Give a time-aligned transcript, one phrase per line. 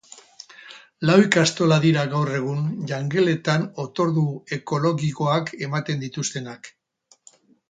[1.09, 2.63] Lau ikastola dira gaur egun
[2.93, 4.25] jangeletan otordu
[4.59, 6.73] ekologikoak ematen dituztenak.